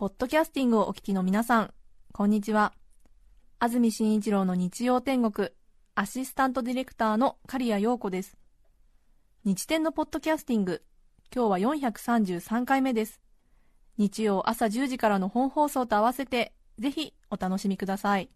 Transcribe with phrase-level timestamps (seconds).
[0.00, 1.74] ポッドキャスティングをお聞きの皆さん、
[2.14, 2.72] こんにちは。
[3.58, 5.50] 安住紳一郎の日曜天国、
[5.94, 8.38] アシスタントディレクターの刈谷陽子です。
[9.44, 10.82] 日天のポッドキャスティング、
[11.30, 13.20] 今日は433回目です。
[13.98, 18.30] 日曜朝10時からの本放送と合わせて、ぜひお楽しみください。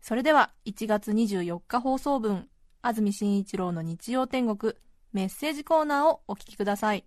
[0.00, 2.48] それでは、1月24日放送分、
[2.82, 4.74] 安住紳一郎の日曜天国、
[5.12, 7.04] メッセージコーナーをお聞きください。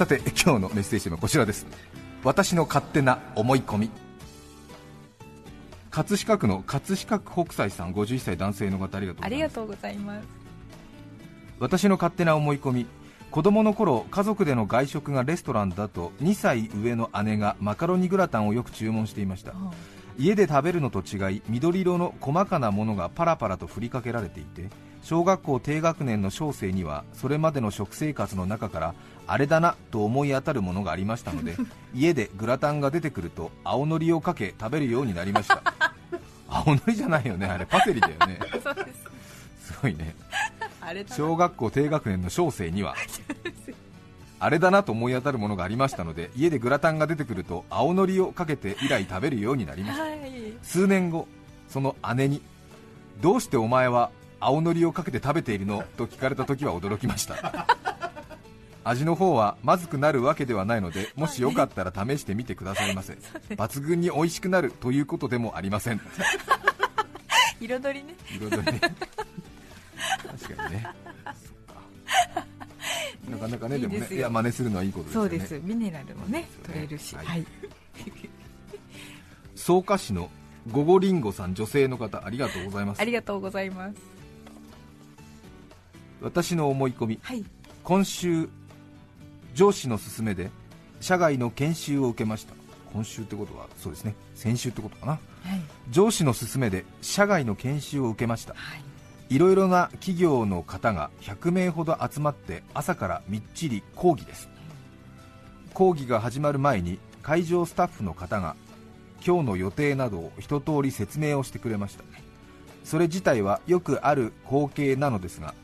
[0.00, 1.66] さて今日のメッセージはこちらです。
[2.24, 3.90] 私の勝手な思い込み。
[5.90, 10.22] 葛飾区の葛飾区北斎さん51歳男性の方ありがとうございます。
[10.22, 10.26] います。
[11.58, 12.86] 私の勝手な思い込み。
[13.30, 19.52] 子供の頃家族での外食がレストランだと2歳上の姉がマカロニグラタンをよく注文していました。
[20.18, 24.70] 家で食べるのと違い緑色の細かなものがパラパラと振りかけられていて
[25.02, 28.94] 小学校低学年の小生にはそれまでの食生活の中から
[29.26, 31.56] あれだなと思い当たるものがありましたので
[31.94, 35.62] 家でグラタンが出てくると青のりをかけ食べるようになりました。
[36.52, 38.40] 青のりじゃないよねあれパセリだよね。
[39.60, 39.72] す。
[39.72, 40.16] すごいね。
[41.16, 42.96] 小学校低学年の小生には
[44.40, 50.02] あれだなと思い当たるものがありましたので家でグラタンが出てくると青のりをかけて以来食べるようになりました。
[50.02, 50.20] はい。
[50.62, 51.28] 数年後
[51.68, 52.42] その姉に
[53.20, 54.10] どうしてお前は
[54.40, 57.66] 青のりをかけて食べているのと聞かれた時は驚きました。
[58.82, 63.18] 味の方はまずくなるわけではないのでもしよかったら試してみてくださいませ。
[63.50, 66.00] 抜群に美味しくなるということでもありません。
[67.60, 68.14] 彩りね。
[68.38, 68.80] 彩りね。
[70.40, 70.86] 確かにね。
[73.28, 75.30] なかなかねでもねいや真似するのはいいことですよね。
[75.30, 75.60] そうです。
[75.62, 76.48] ミネラルもね、ね。
[76.66, 77.14] 取れるし。
[77.14, 77.26] はい。
[77.26, 77.46] はい。
[79.54, 80.30] 草加市の
[80.72, 83.00] ゴゴリンゴさん女性の方ありがとうございます。
[83.00, 84.19] ありがとうございます。
[86.20, 87.44] 私の思い込みはい。
[87.82, 88.48] 今週
[89.54, 90.50] 上司の勧めで
[91.00, 92.54] 社外の研修を受けました
[92.92, 95.20] 今週ってことはそうですね先週ってことかなはい。
[95.90, 98.82] 上司の勧めで社外の研修を受けましたはい。
[99.34, 104.48] いろいろな企業の方が100名ほど集まって朝からみっちり講義です
[105.72, 108.56] 講義が始まる前に会場スタッフの方が
[109.24, 112.02] 今日の予定などを一通り説明をしてくれました
[112.82, 115.54] それ自体はよくある光景なのですが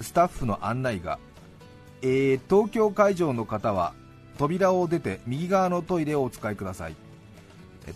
[0.00, 1.18] スタッフの案内が、
[2.02, 3.94] えー東京会場の方は
[4.38, 6.96] 扉を出て右側のトイレをお使いください。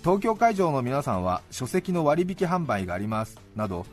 [0.02, 3.86] 東京会場の皆さんは書籍の割引販売がありますなど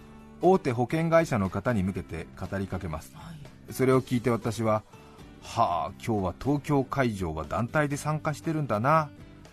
[0.43, 3.13] 大手保険会社の方に向けて語りかけます。
[3.71, 4.83] それを聞いて私は
[5.41, 9.09] はあ今日は東京会場は団体で参加してるんだな。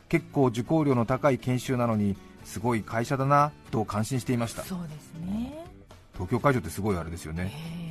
[0.09, 4.63] 結構受講料の高い研修なのにすごい会社だなと感心していました。
[4.63, 5.65] そうですね。
[6.13, 7.53] 東京会場ってすごいあれですよね。
[7.81, 7.84] え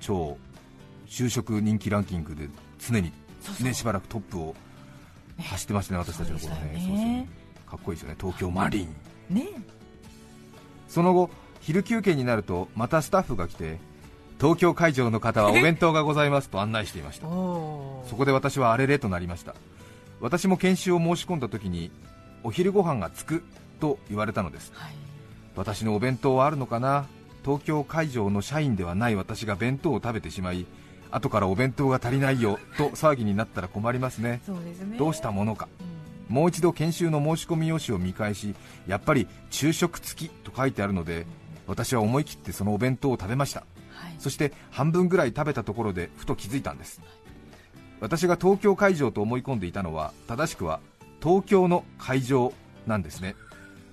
[0.00, 0.36] 超
[1.08, 2.48] 就職人気ランキングで
[2.78, 3.12] 常に、
[3.62, 4.54] ね、しばらくトップを
[5.38, 6.82] 走ってましたね、私たちの頃ね。
[6.84, 7.28] そうね。
[7.66, 8.16] かっこいいですよね。
[8.20, 8.96] 東京マリン。
[9.30, 9.46] えね。
[10.88, 13.78] その後昼休憩になるとまたスタッフが来て
[14.40, 17.20] 東京会場の方は お弁当がございますと案内していましえ。
[17.20, 17.28] た。
[17.28, 19.54] おそこで私はあれれとなりました。
[20.20, 21.90] 私も研修を申し込んだ時に
[22.42, 23.44] お昼ご飯がつく
[23.80, 24.72] と言われたのです。
[24.74, 24.94] はい。
[25.56, 27.06] 私のお弁当はあるのかな
[27.44, 30.66] 東京会場の社員ではない私が弁当を食べてしまい
[31.10, 34.40] 後からお弁当が足りないよと騒ぎになったら困りますね。
[34.84, 34.98] ね。
[34.98, 35.68] どうしたものか。
[36.28, 36.34] うん。
[36.34, 38.54] もう一度研修の申し込み用紙を見返し
[38.86, 41.26] やっぱり昼食付きと書いてあるので
[41.66, 43.60] 私は思い切ってそのお弁当を食べました。
[43.94, 44.14] はい。
[44.18, 47.00] そして半分ぐらい食べたところでふと気づいたんです。
[48.00, 50.80] 私が東京会場と思い込んでいたのは正しくは
[51.22, 52.52] 東京の会場
[52.86, 53.34] なんですね。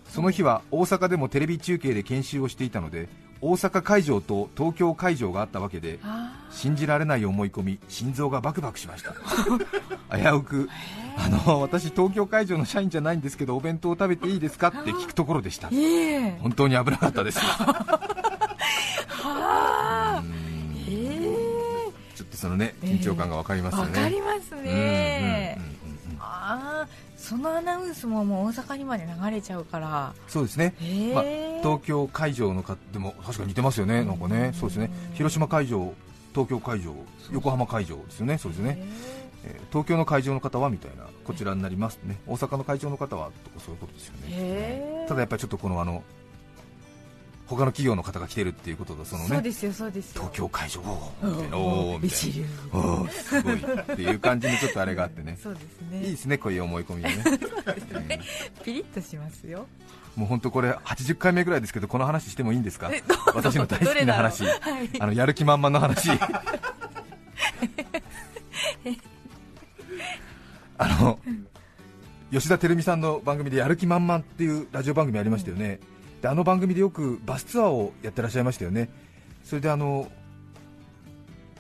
[0.10, 3.10] その日は大阪でもテレビ中継で研修をしていたので
[3.48, 9.14] 大阪会場と東京会場があったわけであ信じられない思い込み心臓がバクバクしました。
[10.18, 10.70] 危うく。
[11.18, 14.70] あの私東京会場の社員じゃないんですけどお弁当を食べていいですか？
[14.70, 15.70] って聞くところでした。
[16.42, 17.40] 本当に危なかったです。
[22.16, 25.58] ちょっとそのね緊張感が分かりますよわね、かりますね。
[25.58, 25.65] うんうんうん
[27.26, 30.14] そのアナウンスももう大阪にまで流れちゃうから。
[30.28, 30.76] そうですね、
[31.16, 31.24] まあ、
[31.64, 34.92] 東京会場の方でも確かに似てますよね、なんかね、そうですね。
[35.16, 35.92] 広島会場
[36.34, 36.94] 東京会場
[37.32, 38.38] 横浜会場ですよね。
[38.38, 38.78] そうですね、
[39.44, 39.60] え。
[39.60, 42.20] ー東京の会場の方はみたいなこちらになりますね。
[42.28, 45.06] 大阪の会場の方はとかそういうことですよね。
[45.08, 46.04] ただやっぱりちょっとこのあの
[47.48, 50.22] 他の企業の方が来てるっていうこととそのねそうですよそうですよ。
[50.24, 50.82] 東京会場
[51.22, 53.12] みたいなおーみたいな。
[53.12, 53.56] すごい。
[53.56, 55.38] っていう感じのちょっとあれがあってね。
[55.44, 57.24] そうですいいねですねこういう思い込みはね。
[58.10, 58.20] え
[58.64, 59.68] ピリッとしますよ。
[60.18, 62.90] ーもう本当これ80回目ぐらいですけどこの話してもいいんですか？
[63.36, 64.44] 私の大好きな話。
[65.00, 66.10] あのやる気満々の話。
[70.78, 71.20] あの
[72.32, 75.80] 吉田照美さんの番組で「やる気満々」っていうラジオ番組ありましたよね、
[76.26, 78.90] であの番組でよくバスツアーをやってらっしゃいましたよね。
[79.44, 80.10] それであの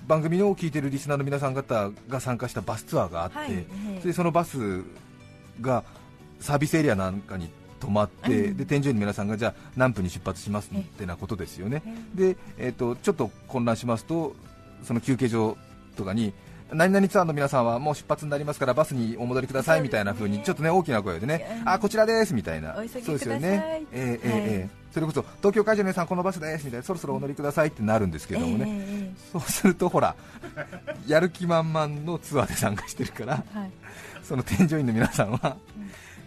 [0.08, 4.82] 番組を聞いてるリスナーの皆さん方が参加したバスツアーがあって、はいそれでそのバス
[5.62, 5.84] が
[6.40, 8.58] サービスエリアなんかに止まって、うん。
[8.58, 11.84] で添乗員の皆さんがじゃあ何分に出発しますってなことですよね、
[12.16, 14.36] で、えー、とちょっと混乱しますと
[14.82, 15.58] その休憩所
[15.96, 16.34] とかに
[16.72, 21.70] 何々ツアーの皆さんはもう出発になりますからバスにお戻りくださいみたいな風にちょっとね大きな声でね、うん。
[21.70, 30.16] あこちらですみたいな、そうですよね、えーえーそれこそ東京会場の皆さん、このバスですみたいなそろそろお乗りくださいってなるんですけどもね、えそうするとほら、
[31.06, 33.44] やる気満々のツアーで参加してるから、
[34.24, 35.58] その添乗員の皆さんは、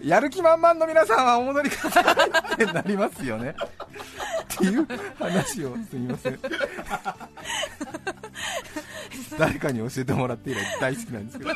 [0.03, 2.05] やる気満々の皆さんはお戻りください
[2.55, 3.55] ってなりますよね。
[4.55, 4.87] っていう
[5.19, 6.39] 話をすみません。
[9.39, 11.51] 誰かに教えてもらって以来大好きなんですけど。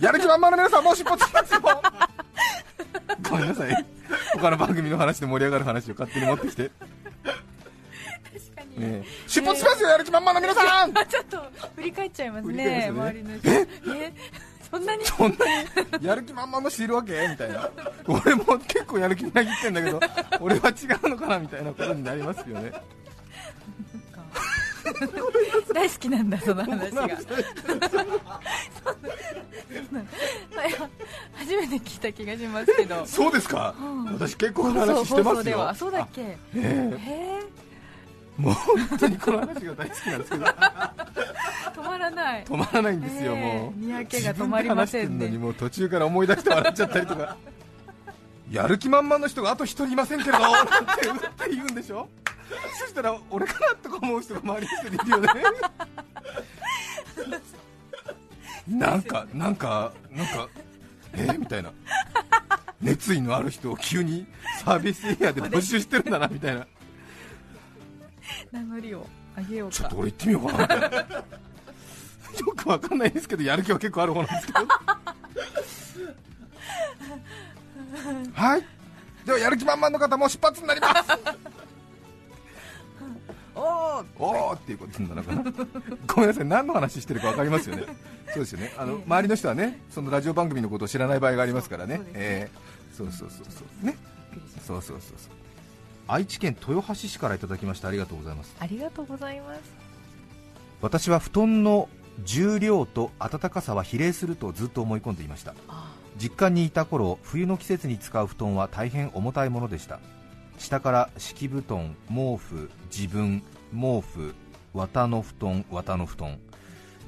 [0.00, 1.60] やる気満々の皆さんもう出発しますよ。
[3.30, 3.86] ごめんなさい。
[4.34, 6.70] 他の番組の話で盛り上がる話を勝手に持ってきて。
[7.24, 7.34] 確
[8.56, 9.04] かに、ねえ。
[9.26, 10.98] 出発しますよ、やる気満々の皆さん。
[10.98, 11.38] あちょっと
[11.76, 12.86] 振り返っちゃいますねね。
[12.88, 13.50] 周りの人。
[13.50, 13.66] え？
[14.70, 15.04] そんなに？
[15.04, 16.06] そんなに？
[16.06, 17.28] やる気満々の人いるわけ？
[17.28, 17.70] みたいな、
[18.06, 20.00] 俺も結構やる気みなぎってんだけど、
[20.40, 20.72] 俺は違
[21.04, 21.38] うのかな？
[21.38, 22.72] みたいなことになりますよね。
[25.74, 27.08] 大好きなんだその話が。
[31.34, 33.06] 初めて聞いた気がしますけど。
[33.06, 34.04] そうですか、うん。
[34.14, 35.58] 私結構話してますよ。
[35.58, 36.20] はそうだっけ？
[36.22, 37.40] えへえ
[38.36, 42.44] もう本当にこの話が大好きなんですけど、止まらない。
[42.44, 43.40] 止まらないんですよ、ええ。
[43.60, 43.80] もう。
[43.80, 47.36] にやけが止まりませんねもう途中から思い出して笑っちゃったりとか。
[48.50, 50.72] やる気満々の人があと一人いませんけれどなんて
[51.50, 52.06] 言うんでしょ？
[52.78, 55.28] そしたら俺かなとか思う人が周りにいるよね。
[58.68, 60.48] なんかなんかなんか
[61.14, 61.26] え？
[61.26, 61.72] ーみたいな。
[62.80, 64.26] 熱意のある人を急に
[64.64, 66.66] サービスエリアで募集してるんだなみたいな。
[68.50, 69.06] 名乗りを
[69.36, 69.76] あげようか。
[69.76, 70.74] ちょっと俺行ってみようかな。
[70.86, 74.58] よくわかんないですけどやる気は結構ある方なんですけど。
[78.34, 78.66] はい。
[79.24, 81.10] ではやる気満々の方もう出発になります
[83.54, 85.52] おおっていうことになるのかな
[86.06, 87.84] ごめんなさい何の話してるか分かりますよね。
[88.32, 88.72] そうですよね。
[88.78, 92.00] あの、周りの人はねそのラジオ番組のことを知らない場合がありますからね。
[92.14, 93.86] えーそうそうそうそう。
[93.86, 93.96] ね。
[94.66, 95.32] そうそうそうそう。
[96.08, 98.54] 愛知県豊橋市からいただきましたありがとうございます。
[98.60, 99.60] ありがとうございます。
[100.82, 101.88] 私は布団の
[102.24, 105.54] 重量と暖かさは比例するとずっと思い込んでいました。
[105.68, 109.98] あ実家にいた頃冬の季節に使う布団は大変重たいものでした
[110.58, 114.34] 下から敷布団毛布自分毛布
[114.74, 116.38] 綿の布団綿の布団。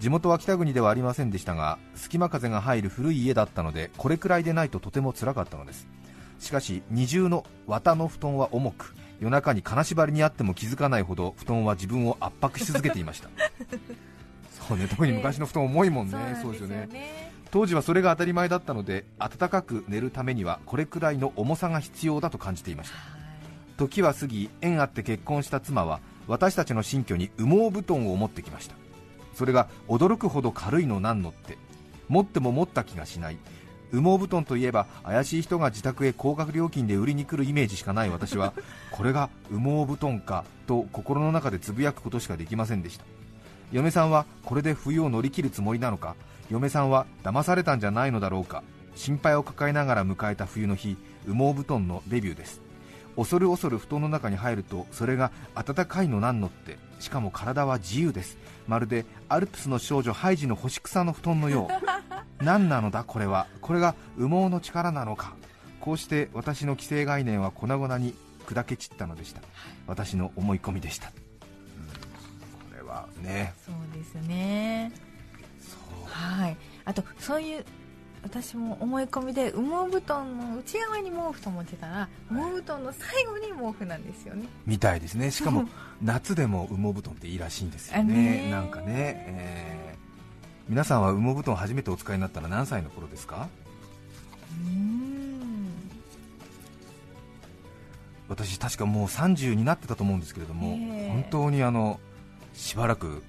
[0.00, 5.86] 地元は北国ではありませんでしたが隙間風が入る古い家だったのでこれくらいでないととても辛かったのです。
[6.40, 13.30] しかし二重の綿の布団は重く夜中に金縛りにあっても気づかないほど布団は自分を圧迫し続けていました。
[14.68, 16.86] そうね特に昔の布団重いもんね、ーそうですよね。
[16.86, 17.32] ね。
[17.54, 22.96] 当時はそれが当たり前だったので暖かく寝るためにはこれくらいの重さが必要だと感じていました
[23.76, 28.76] 時は過ぎ縁あって結婚した妻は私たちの新居に羽毛布団を持ってきました。
[29.34, 31.58] それが驚くほど軽いのなんのって。
[32.08, 33.38] 持っても持った気がしない。
[33.92, 38.52] 羽毛布団といえば怪しい人が自宅へ高額料金で売りに来るイメージしかない私は
[38.90, 43.04] これが羽毛布団かと心の中でつぶやくことしかできませんでした。
[43.72, 46.14] 嫁さんはこれで冬を乗り切るつもりなのか？
[46.50, 48.62] 嫁さんは騙されたんじゃないのだろうか？
[48.94, 52.60] 心配を抱えながら迎えた冬の日羽毛布団のデビューです。
[53.16, 56.78] 恐る恐る布団の中に入るとそれが暖かいのなんのって。
[57.00, 58.38] しかも体は自由です。
[58.66, 61.84] まるでアルプスの少女ハイジの干し草の布団のよう。
[62.42, 63.46] 何なのだこれは。
[63.60, 65.34] これが羽毛の力なのか。
[65.80, 68.14] こうして私の既成概念は粉々に
[68.46, 69.42] 砕け散ったのでした。
[69.86, 71.12] 私の思い込みでした、うん。
[71.12, 73.52] これはね。
[73.66, 74.90] そうですね。
[76.06, 76.56] はい。
[76.86, 77.64] あとそういう
[78.24, 84.46] 私も思い込みで羽毛布団の内側に毛布と思ってたら羽毛布団の最後に毛布なんですよね。
[84.66, 85.30] みたいですね。
[85.30, 85.68] しかも
[86.02, 88.14] 夏でも羽毛布団っていいらしいんですよね。
[88.44, 88.50] ね。
[88.50, 89.94] なんかね、えー
[90.66, 93.48] 皆さんは羽毛布団を初めてお使いになったら何歳の頃ですか？
[94.66, 95.68] うん。
[98.30, 101.10] 私確かもう30になってたと思うんですけれども、ええ。
[101.10, 102.00] 本当にあの
[102.54, 103.22] しばらく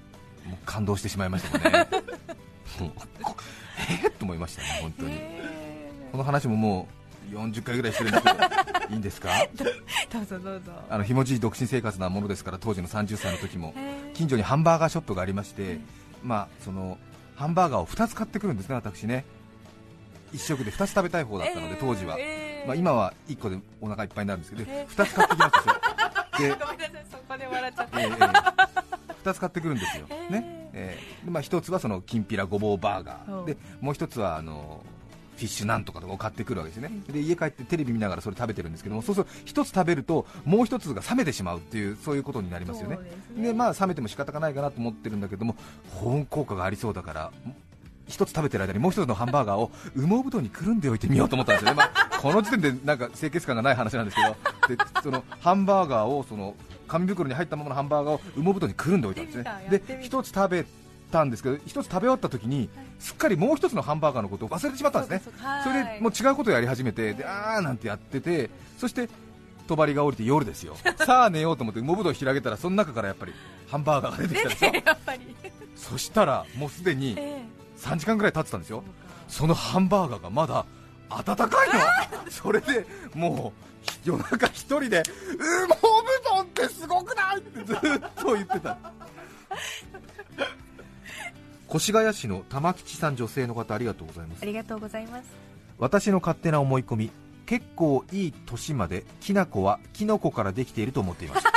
[0.64, 1.86] 感動してしまいましたね。
[2.80, 3.04] もうこ
[3.88, 5.20] えっと思いましたね本当に、
[6.12, 6.88] この話もも
[7.32, 8.38] う40回ぐらいしてるんですけど
[8.90, 9.28] いいんですか？
[10.12, 10.72] どうぞどうぞ。
[10.88, 13.74] あのひもじい独身生活なものですから当時の30歳の時も
[14.14, 15.78] 近所にハンバーガーショップがありまして、
[16.22, 16.98] まあその
[17.34, 19.24] ハンバーガーを2つ買ってくるんですね私ね。
[20.32, 22.66] 1食で2つ食べたい方だったので当時は、えー。
[22.66, 24.86] まあ、今は1個でお腹いっぱいになるんですけど、え。
[24.90, 25.52] 2つ買ってきます
[26.42, 28.00] でしょでごめんなさいそこで笑っちゃった。
[28.00, 28.54] えーえー、
[29.24, 33.40] 2つ買ってくるんですよ、ねえーでまあ、1つはそのきんぴらごぼうバーガー。
[33.40, 33.42] う。
[33.42, 34.84] んでもう1つはあの
[35.36, 42.96] フィッシュなんとかとかを買ってくるわけですね、で家帰ってテレビ見ながらそれ食べてるんですけどもそうすると1つ食べるともう1つが冷めてしまうっていうそういうことになりますよね。
[42.96, 43.42] ですね。
[43.48, 45.56] でまあ冷めても仕方がないかなと思ってるんだけども
[45.94, 47.32] 保温効果がありそうだから
[48.08, 56.54] 一つ食べてる間にもう一つのハンバーガーを羽毛布団にくるんでおいてみようと思ったんですよね、まあ、この時点でなんか清潔感がない話なんですけど、でそのハンバーガーをその
[56.86, 59.44] 紙袋に入ったままのハンバーガーを羽毛布団にくるんでおいたんですね。
[59.70, 60.66] でてみた一つ食べ
[61.10, 65.32] たんですけど、一つ食べ終わった時にすっかりもう一つのハンバーガーのことを忘れてしまったんですね。
[65.62, 69.08] それでもう違うことをやり始めて、であーなんてやってて、そして
[69.68, 73.32] 帳が降りて夜ですよ、 さあ寝ようと思って羽毛布団を開けたら、その中からやっぱり
[73.68, 74.66] ハンバーガーが出てきたでしょ。
[74.86, 75.20] やっぱり。
[75.74, 77.42] そしたらもうすでにえ
[77.78, 78.82] 3時間ぐらい経ってたんですよ、
[79.28, 80.64] そのハンバーガーがまだ
[81.10, 81.64] 温か。
[81.64, 83.66] いの、それでもう
[84.04, 86.15] 夜中一人で、羽毛布団
[86.64, 87.38] ってすごくない？
[87.38, 87.78] ってずっ
[88.16, 88.78] と言ってた。
[91.74, 94.42] 越谷市の玉吉さん女性の方ありがとうございます。
[94.42, 95.24] ありがとうございます。
[95.78, 97.10] 私の勝手な思い込み
[97.44, 101.52] 結構いい年まできな粉はきのこからできていると思っていました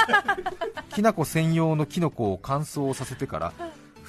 [0.94, 3.53] きな粉専用のきのこを乾燥させてから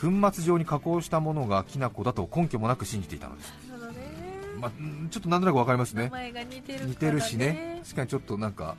[0.00, 3.98] 粉末状に加工したものがきな粉だと根拠もなく信じていたのです、なるほどね。
[4.60, 7.80] まあ、うんちょっとなんとなくわかります名ね前が似てるから似てるしね。
[7.84, 8.74] 確かにちょっとなんか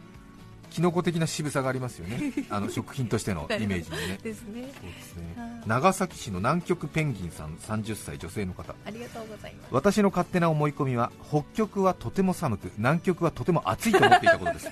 [0.72, 2.34] きのこ的な渋さがありますよね。
[2.50, 4.20] あの食品としてのイメージにね。
[4.24, 4.72] ですね。
[4.74, 5.34] そうですね。
[5.36, 5.68] はい。
[5.68, 8.74] 長崎市の南極ペンギンさん30歳女性の方。
[8.86, 9.68] ありがとうございます。
[9.72, 14.72] 私の勝手な思い込みは北極はとても寒く南極はとても暑いと思っていたことです。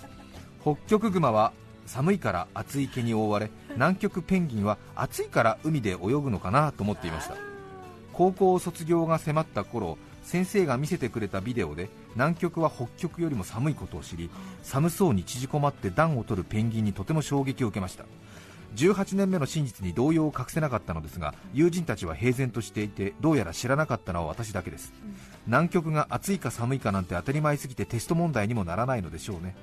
[0.62, 1.52] 北極熊は
[1.86, 7.36] 寒いから厚い毛に覆われ南極ペンギンは暑いから海で泳ぐのかなと思っていました。
[8.14, 14.30] 高校卒業が迫った頃先生が見せてくれたビデオで南極は北極よりも寒いことを知り
[14.62, 18.04] 寒そうに縮こまって暖を取るペンギンにとても衝撃を受けました。
[18.74, 24.92] 18年目の真実に動揺を隠せなかったのですが友人たちは平然としていてどうやら知らなかったのは私だけです、
[25.46, 29.54] 南極が暑いか寒いかなんて当たり前すぎてテスト問題にもならないのでしょうね。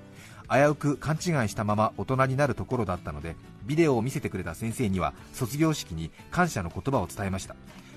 [0.49, 7.55] 危うく勘違いしたまま大人になるところだったのでビデオを見せてくれた先生には卒業式に感謝の言葉を伝えました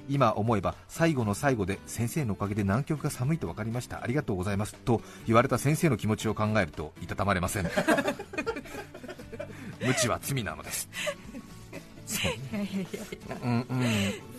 [0.09, 4.03] 今思えば最後の最後で先生のおかげで南極が寒いと分かりました。
[4.03, 4.75] ありがとうございます。
[4.75, 7.71] と言われた先生の気持ちを考えるといたたまれません。
[9.85, 10.89] 無知は罪なのです。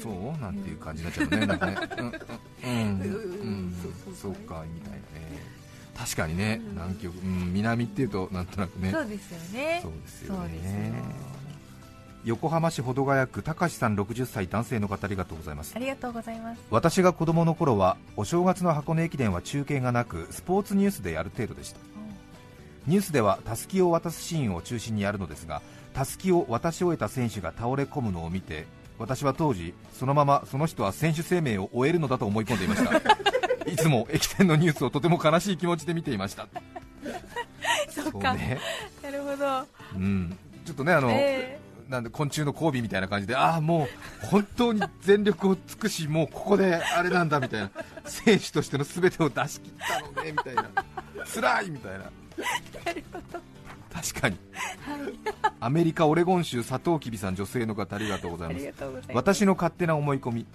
[0.02, 0.42] そう。
[0.42, 1.46] なんていう感じになっちゃうね。
[1.46, 1.78] なんかね。
[1.98, 2.12] うんうん。
[2.12, 3.12] うんう
[3.52, 3.76] ん。
[4.16, 5.04] そうかみたいなね。
[5.98, 6.62] 確かにね。
[6.72, 7.54] 南極うん。
[7.54, 8.92] 南っていうとなんとなくね。
[8.92, 9.80] そうですよね。
[9.82, 10.88] そうですよね。
[10.90, 10.94] よ
[12.26, 15.74] 横浜市保土ヶ谷区高志さん60歳男性の方ありがとうございます。
[15.76, 16.62] ありがとうございます。
[16.72, 21.80] 私が子供の頃はお正月の箱根駅伝は中継がなくスポーツニュースでやる程度でした。
[22.88, 25.62] ニュースではたすきを渡すシーンを中心にやるのですが
[25.94, 28.68] たすきを渡し終えた選手が倒れ込むのを見て
[29.00, 33.02] 私は当時そのままその人は選手生命を終えるのだと思い込んでいました。
[33.70, 36.48] いつも駅伝のニュースをとても悲しい気持ちで見ていました。
[37.90, 38.34] そうか。
[38.34, 38.60] ね、
[39.04, 39.68] なるほど。
[39.96, 41.55] うん、ちょっとねあの、え
[41.90, 43.88] なんで昆虫の交尾みたいな感じで、ああ、も
[44.24, 47.72] う本当に全力を尽くし、もうここであれなんだみたいな、
[48.06, 50.70] 選手としての全てを出し切ったのねみたいな、
[51.34, 52.06] 辛いみたいな、
[53.94, 54.38] 確かに、
[55.60, 58.74] アメリカ・オレゴン州サトウキビさん、女性の方、ありがとうございます。
[59.14, 60.46] 私の勝手な思い込み。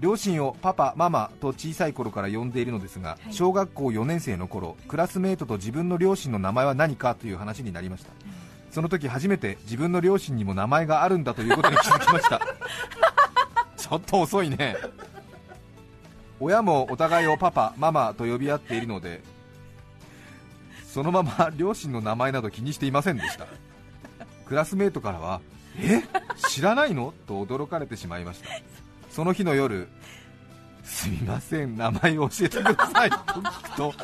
[0.00, 3.34] 両親をパパ、ママと小さい頃から呼んでいるのですが、はい。
[3.34, 8.12] 小学校4年生の頃クラスメートと自分の両親の名前は何かという話になりました、
[8.70, 12.40] その時初めて自分の両親にも名前があるんだということに気づきました。
[13.76, 14.76] ちょっと遅いね。
[16.40, 19.22] 親もお互いをパパ、ママと呼び合っているので
[20.86, 23.46] そのまま両親の名前など気にしていませんでした。
[24.46, 25.40] クラスメートからは
[25.78, 26.02] え？
[26.48, 27.12] 知らないの？
[27.26, 28.48] と驚かれてしまいました。
[29.10, 29.88] その日の夜
[30.84, 33.94] すみません名前を教えてくださいと聞くと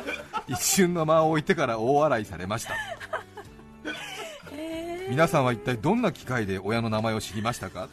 [0.47, 2.75] 一瞬の間を置いてから大笑いされました
[5.09, 7.81] 皆さんは一体どんな機会で親の名前を知りましたか？
[7.83, 7.89] あら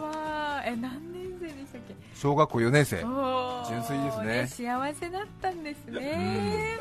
[0.00, 1.94] まあえ何年生でしたっけ？
[2.14, 2.96] 小学校4年生。
[3.68, 4.46] 純粋ですね。
[4.68, 6.78] 幸せだったんですね、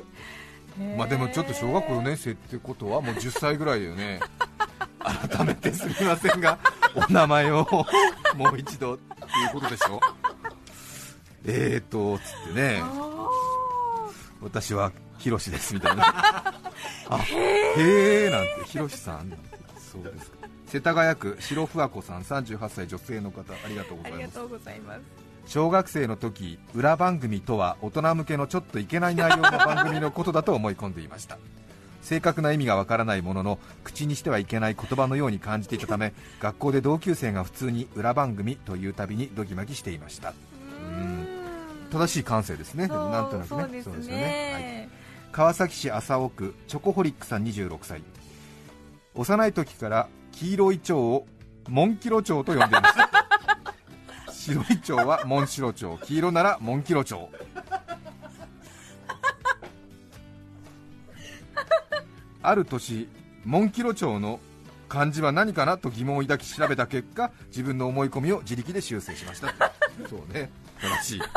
[0.98, 4.20] まあでもちょっと小学校4年生ってことはもう10歳ぐらいだよね。
[5.30, 6.58] 改めてすみませんが
[6.96, 7.66] お名前を
[8.36, 10.00] もう一度っていうことでしょ？
[11.46, 12.82] えーとつってね。
[12.84, 13.30] あ
[14.42, 16.04] 私はヒロシですみたいな。
[17.10, 19.30] あへえなんてヒロシさん
[20.04, 20.38] そうですか。
[20.68, 24.22] 世田谷区白ふわ子さん38歳女性の方ありがとうございます。
[24.22, 25.02] ーありがとうございます。
[25.48, 31.38] 小学生の時裏番組とは大人向けのちょっといけない内容の番組のことだと思い込んでいました。
[32.02, 40.30] 正確な意味がわからないものの口にしてはいけない言葉のように感じていたため学校で同級生が普通に裏番組というたびにドギマギしていました。
[40.30, 41.28] うん。
[41.92, 42.88] 正しい感性ですね。
[42.88, 43.82] なんとなくね。
[43.84, 44.64] そうですよね、はい。
[44.64, 44.90] ね、
[45.32, 48.02] 川崎市麻生区チョコホリックさん26歳
[49.18, 51.28] 幼い時から黄色い蝶を
[51.68, 53.10] モンキロチョウと呼んでいました
[54.32, 57.30] 白い蝶はモンシロチョウ黄色ならモンキロチョウ
[62.44, 63.10] ある年
[63.44, 64.40] モンキロチョウの
[64.88, 69.50] 漢字は何かなと疑問を抱き調べた結果自分の思い込みを自力で修正しました。
[70.10, 70.50] そうね。
[70.80, 71.22] 正しい。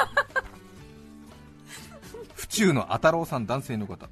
[2.35, 4.09] 府中のあたろうさん男性の方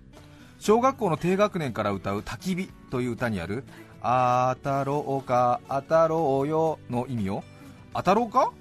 [0.58, 3.64] 小学校の低学年から歌う「焚き火」という歌にある
[4.02, 7.44] 「あたろうかあたろうよ」の意味を
[7.94, 8.52] 「あたろうか？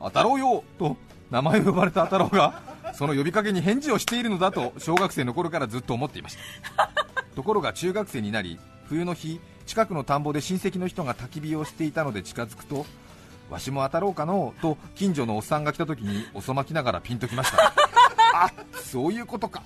[0.00, 0.96] あたろうよ」と
[1.30, 2.62] 名前を呼ばれたあたろうが
[2.94, 6.36] その呼びかけに返事をしているのだと小学生の頃からずっと思っていまし
[6.76, 6.90] た。
[7.36, 12.84] ところが中学生になり冬の日近くの田んぼで親戚の人が焚き火をしていたので近づくと
[13.48, 17.72] わしも当たろうかのと近所のおっさんが来た時に遅まきながらピンときました。
[18.34, 18.50] あ
[18.84, 19.62] そういうことか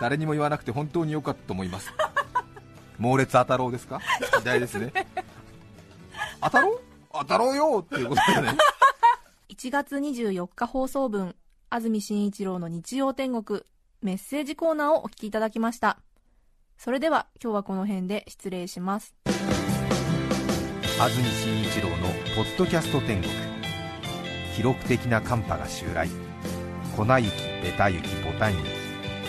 [0.00, 1.92] 誰にも言わなくて本当に良かったと思います。
[2.98, 4.00] 猛烈当たろうですか？
[4.38, 4.92] 時代ですね。
[6.40, 6.80] 当たろう
[7.12, 8.58] 当たろうよっていうことだね。
[9.48, 11.34] 1月24日放送分
[11.70, 13.62] 安住紳一郎の日曜天国
[14.02, 15.98] メッセージコーナーをお聞きいただきました。
[16.76, 19.14] それでは今日はこの辺で失礼します。
[21.00, 21.96] 安住紳一郎の
[22.36, 23.32] 「ポッドキャスト天国」
[24.56, 26.08] 記録的な寒波が襲来。
[26.96, 27.30] 粉雪
[27.62, 28.77] ベタ雪ボタン雪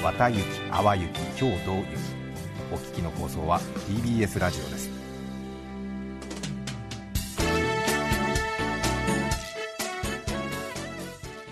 [0.02, 1.08] 綿雪淡雪
[1.38, 1.86] 氷道雪。
[2.72, 3.60] お聞きの放送は
[3.90, 4.90] TBS ラジオです。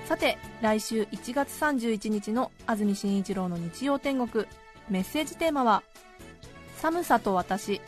[0.05, 4.45] さて来週1月31日の安住紳一郎の日曜天国。
[4.89, 5.83] メッセージテーマは
[6.79, 7.81] 「寒さと私」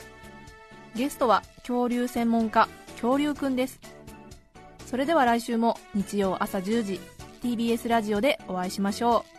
[0.94, 3.80] ゲストは恐竜専門家恐竜くんです。
[4.86, 7.00] それでは来週も日曜朝10時
[7.42, 9.39] TBS ラジオでお会いしましょう。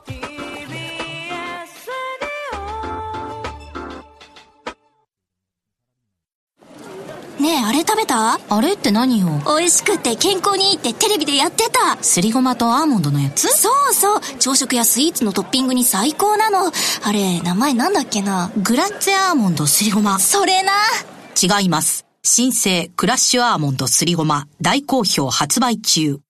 [7.41, 8.39] ねえ、あれ食べた？
[8.49, 9.27] あれって何よ？
[9.47, 12.01] 美味しくて健康にいいってテレビでやってた。
[12.03, 13.47] すりごまとアーモンドのやつ？
[13.47, 14.21] そうそう。
[14.37, 16.71] 朝食やスイーツのトッピングに最高なの。
[17.03, 18.51] あれ、名前なんだっけな？
[18.57, 20.19] グラッツェアーモンドすりごま。
[20.19, 20.71] それな。
[21.41, 22.05] 違います。
[22.21, 24.47] 新生クラッシュアーモンドすりごま。
[24.61, 26.21] 大好評発売中。